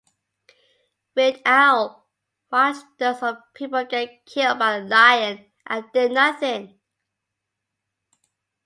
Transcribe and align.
Weird 1.15 1.43
Al 1.45 2.03
watched 2.51 2.85
dozens 2.97 3.37
of 3.37 3.53
people 3.53 3.85
get 3.85 4.25
killed 4.25 4.57
by 4.57 4.77
a 4.77 4.79
lion 4.79 5.45
and 5.67 5.85
did 5.93 6.11
nothing. 6.11 6.73